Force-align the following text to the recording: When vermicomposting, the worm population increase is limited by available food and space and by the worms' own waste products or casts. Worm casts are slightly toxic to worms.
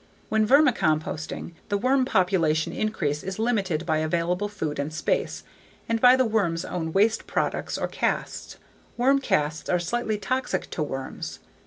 When 0.29 0.47
vermicomposting, 0.47 1.51
the 1.69 1.77
worm 1.77 2.05
population 2.05 2.73
increase 2.73 3.21
is 3.21 3.37
limited 3.37 3.85
by 3.85 3.99
available 3.99 4.47
food 4.49 4.79
and 4.79 4.91
space 4.91 5.43
and 5.87 6.01
by 6.01 6.15
the 6.15 6.25
worms' 6.25 6.65
own 6.65 6.91
waste 6.91 7.27
products 7.27 7.77
or 7.77 7.87
casts. 7.87 8.57
Worm 8.97 9.19
casts 9.19 9.69
are 9.69 9.77
slightly 9.77 10.17
toxic 10.17 10.71
to 10.71 10.81
worms. 10.81 11.37